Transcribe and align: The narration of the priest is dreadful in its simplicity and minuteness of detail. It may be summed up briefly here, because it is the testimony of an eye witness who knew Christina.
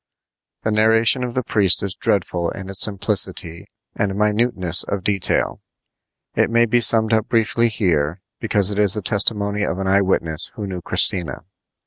The 0.63 0.71
narration 0.71 1.23
of 1.23 1.35
the 1.35 1.43
priest 1.43 1.83
is 1.83 1.93
dreadful 1.93 2.49
in 2.49 2.69
its 2.71 2.81
simplicity 2.81 3.67
and 3.95 4.15
minuteness 4.15 4.83
of 4.83 5.03
detail. 5.03 5.61
It 6.33 6.49
may 6.49 6.65
be 6.65 6.79
summed 6.79 7.13
up 7.13 7.29
briefly 7.29 7.69
here, 7.69 8.23
because 8.39 8.71
it 8.71 8.79
is 8.79 8.95
the 8.95 9.03
testimony 9.03 9.61
of 9.63 9.77
an 9.77 9.85
eye 9.85 10.01
witness 10.01 10.51
who 10.55 10.65
knew 10.65 10.81
Christina. 10.81 11.43